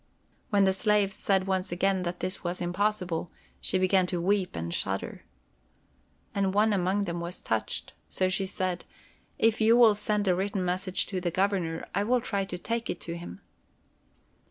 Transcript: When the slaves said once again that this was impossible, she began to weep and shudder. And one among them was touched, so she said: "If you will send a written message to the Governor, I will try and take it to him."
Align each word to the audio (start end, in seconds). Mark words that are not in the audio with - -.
When 0.49 0.63
the 0.63 0.73
slaves 0.73 1.15
said 1.15 1.45
once 1.45 1.71
again 1.71 2.01
that 2.01 2.21
this 2.21 2.43
was 2.43 2.59
impossible, 2.59 3.29
she 3.61 3.77
began 3.77 4.07
to 4.07 4.19
weep 4.19 4.55
and 4.55 4.73
shudder. 4.73 5.25
And 6.33 6.55
one 6.55 6.73
among 6.73 7.03
them 7.03 7.19
was 7.19 7.39
touched, 7.39 7.93
so 8.09 8.27
she 8.27 8.47
said: 8.47 8.83
"If 9.37 9.61
you 9.61 9.77
will 9.77 9.93
send 9.93 10.27
a 10.27 10.33
written 10.33 10.65
message 10.65 11.05
to 11.05 11.21
the 11.21 11.29
Governor, 11.29 11.85
I 11.93 12.03
will 12.03 12.19
try 12.19 12.47
and 12.51 12.63
take 12.63 12.89
it 12.89 12.99
to 13.01 13.15
him." 13.15 13.41